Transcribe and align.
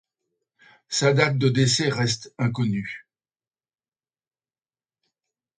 Sa 0.89 1.13
date 1.13 1.37
de 1.37 1.47
décès 1.49 1.89
reste 1.89 2.33
inconnue. 2.39 3.07